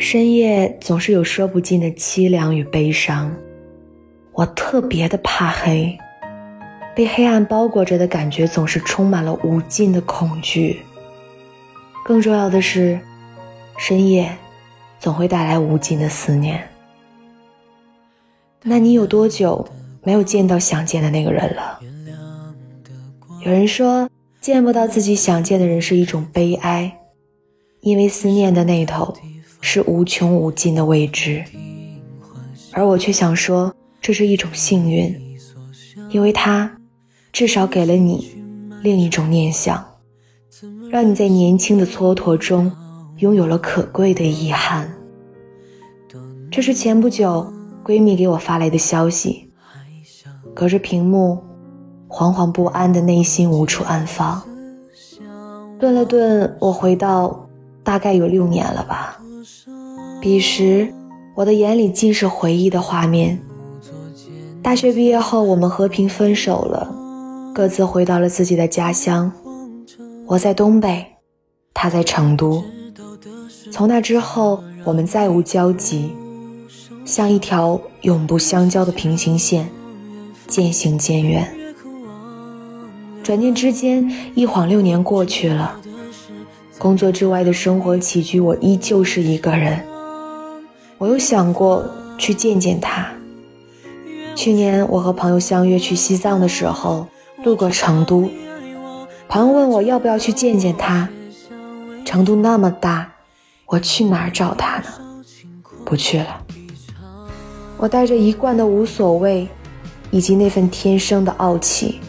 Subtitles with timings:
[0.00, 3.30] 深夜总是有说不尽的凄凉与悲伤，
[4.32, 5.94] 我特别的怕黑，
[6.96, 10.80] 被黑暗包裹着的感觉总是充满了无尽的恐惧。
[12.02, 12.98] 更重要的是，
[13.76, 14.34] 深夜
[14.98, 16.66] 总会带来无尽的思念。
[18.62, 19.68] 那你有多久
[20.02, 21.78] 没有见到想见的那个人了？
[23.44, 24.08] 有人说，
[24.40, 26.90] 见不到自己想见的人是一种悲哀，
[27.82, 29.14] 因为思念的那头。
[29.60, 31.44] 是无穷无尽的未知，
[32.72, 35.14] 而我却想说，这是一种幸运，
[36.10, 36.70] 因为它
[37.32, 38.34] 至少给了你
[38.82, 39.84] 另一种念想，
[40.90, 42.72] 让你在年轻的蹉跎中
[43.18, 44.90] 拥有了可贵的遗憾。
[46.50, 47.52] 这是前不久
[47.84, 49.52] 闺蜜给我发来的消息，
[50.54, 51.38] 隔着屏幕，
[52.08, 54.42] 惶惶不安的内心无处安放。
[55.78, 57.48] 顿了顿，我回到，
[57.84, 59.19] 大概有六年了吧。
[60.20, 60.92] 彼时，
[61.34, 63.40] 我的眼里尽是回忆的画面。
[64.62, 66.92] 大学毕业后，我们和平分手了，
[67.54, 69.32] 各自回到了自己的家乡。
[70.26, 71.04] 我在东北，
[71.72, 72.62] 他在成都。
[73.72, 76.12] 从那之后，我们再无交集，
[77.04, 79.68] 像一条永不相交的平行线，
[80.46, 81.48] 渐行渐远。
[83.22, 85.80] 转念之间，一晃六年过去了。
[86.80, 89.84] 工作之外的生活起居，我依旧是一个人。
[90.96, 91.84] 我有想过
[92.16, 93.06] 去见见他。
[94.34, 97.06] 去年我和朋友相约去西藏的时候，
[97.44, 98.30] 路过成都，
[99.28, 101.06] 朋友问我要不要去见见他。
[102.02, 103.12] 成都那么大，
[103.66, 104.84] 我去哪儿找他呢？
[105.84, 106.42] 不去了。
[107.76, 109.46] 我带着一贯的无所谓，
[110.10, 112.00] 以及那份天生的傲气，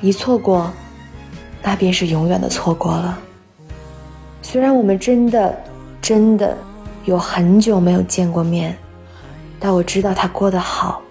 [0.00, 0.72] 一错过，
[1.60, 3.18] 那便是永远的错过了。
[4.54, 5.52] 虽然我们真的，
[6.00, 6.56] 真的。
[7.06, 8.78] 有很久没有见过面，
[9.58, 11.02] 但我知道他过得好，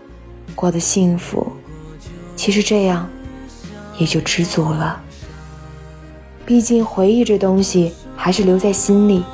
[0.55, 1.45] 过得幸福。
[2.37, 3.05] 其实这样
[3.97, 4.97] 也就知足了。
[6.45, 9.25] 毕竟回忆这东西还是留在心里，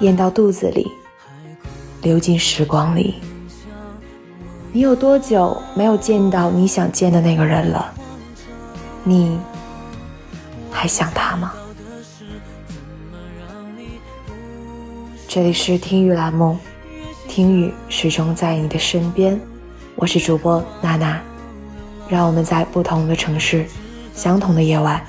[0.00, 0.90] 咽到肚子里，
[2.02, 3.14] 流进时光里。
[4.72, 7.94] 你有多久没有见到你想见的那个人了？
[9.04, 9.38] 你
[10.72, 11.52] 还想他吗？
[15.34, 16.56] 这里是听雨栏目，
[17.26, 19.36] 听雨始终在你的身边，
[19.96, 21.20] 我是主播娜娜，
[22.08, 23.66] 让我们在不同的城市，
[24.14, 25.04] 相同的夜晚，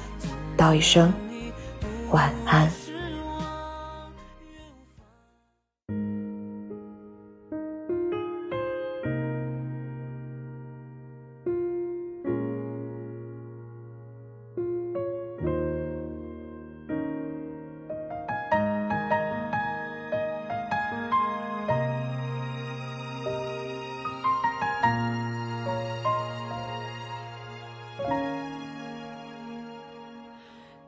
[0.58, 1.14] 道一声
[2.10, 2.68] 晚安。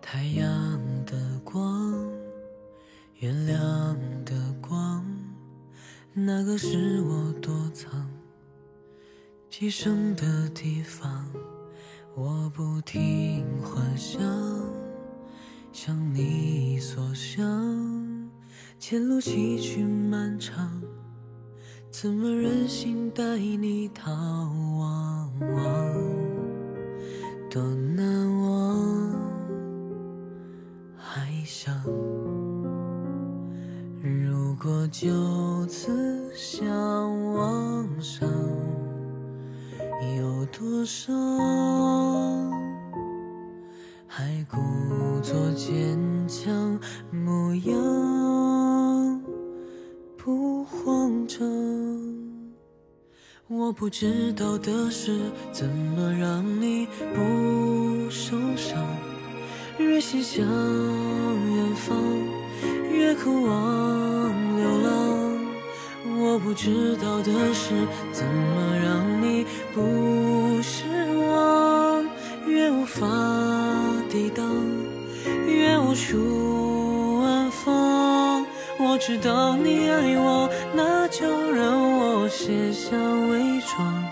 [0.09, 1.93] 太阳的光，
[3.15, 5.05] 月亮的光，
[6.13, 8.09] 那个是我躲藏
[9.49, 11.27] 寄生的地方。
[12.15, 14.21] 我不停幻想，
[15.73, 17.43] 像你所想，
[18.79, 20.81] 前路崎岖漫长，
[21.91, 24.13] 怎么忍心带你逃
[24.79, 25.29] 亡？
[27.49, 28.06] 多难
[34.89, 38.27] 就此相忘上，
[40.17, 41.13] 有多少
[44.07, 44.57] 还故
[45.21, 46.79] 作坚强
[47.11, 49.21] 模样，
[50.15, 51.45] 不慌张。
[53.47, 55.19] 我不知道的是，
[55.51, 58.77] 怎么让你不受伤。
[59.77, 61.97] 越心向远方，
[62.89, 63.96] 越渴望。
[66.37, 67.73] 我不知道的事，
[68.11, 69.43] 怎么让你
[69.73, 70.83] 不失
[71.17, 72.05] 望。
[72.45, 73.07] 越无法
[74.07, 74.45] 抵挡，
[75.47, 78.45] 越无处安放。
[78.77, 82.95] 我知道你爱我，那就让我卸下
[83.31, 84.03] 伪装，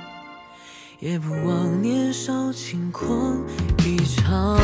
[1.00, 3.38] 也不枉年少轻狂
[3.86, 4.60] 一场。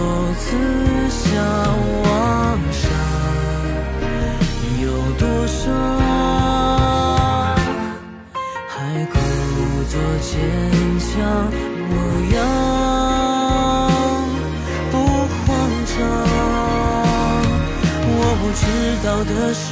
[0.00, 0.56] 多次
[1.10, 1.28] 相
[2.02, 2.80] 忘山
[4.80, 4.86] 有
[5.18, 5.60] 多少
[8.66, 8.72] 还
[9.12, 9.14] 故
[9.90, 10.32] 作坚
[11.00, 11.10] 强
[11.90, 11.92] 模
[12.34, 12.38] 样
[14.90, 14.94] 不
[15.36, 15.46] 慌
[15.84, 15.94] 张。
[18.12, 18.62] 我不知
[19.04, 19.66] 道的事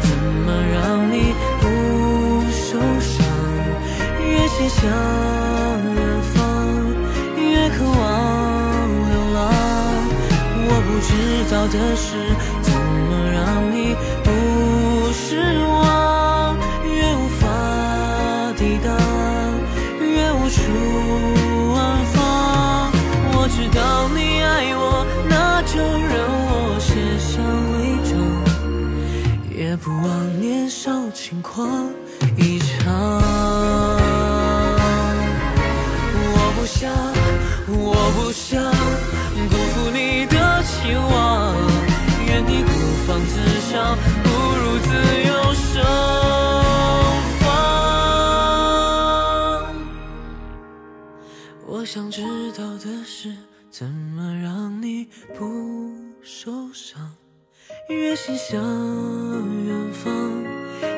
[0.00, 0.08] 怎
[0.46, 0.74] 么让
[1.12, 1.14] 你
[1.60, 1.62] 不
[2.50, 2.66] 受
[3.00, 3.12] 伤。
[4.18, 4.82] 越是想
[11.14, 12.16] 知道的事，
[12.60, 13.94] 怎么让你
[14.24, 14.28] 不
[15.12, 15.38] 失
[15.68, 16.56] 望？
[16.84, 17.46] 越无法
[18.56, 18.90] 抵挡，
[20.00, 20.60] 越无处
[21.76, 22.16] 安放。
[23.32, 26.14] 我知道你爱我，那就让
[26.50, 26.50] 我
[26.80, 26.90] 卸
[27.20, 27.30] 下
[27.70, 27.78] 伪
[28.10, 28.12] 装，
[29.56, 31.88] 也不忘年少轻狂
[43.14, 43.38] 放自
[43.70, 44.88] 笑，不如自
[45.22, 45.80] 由盛
[47.38, 47.46] 放。
[51.64, 52.22] 我想知
[52.58, 53.32] 道的是，
[53.70, 55.08] 怎么让你
[55.38, 55.92] 不
[56.24, 57.14] 受伤？
[57.88, 58.60] 越心向
[59.64, 60.10] 远方，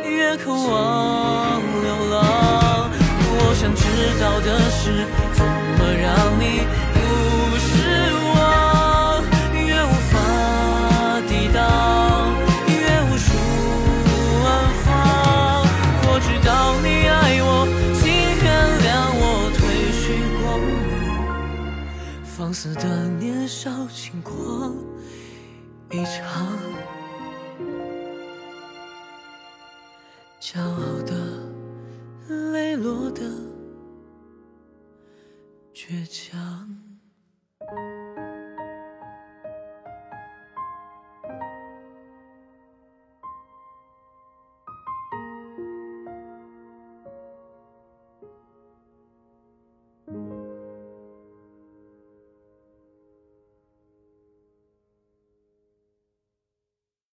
[0.03, 2.06] 越渴望流
[22.47, 24.73] 放肆的年少轻狂
[25.91, 26.47] 一场，
[30.41, 31.43] 骄傲的，
[32.53, 33.29] 磊落的，
[35.75, 36.76] 倔强。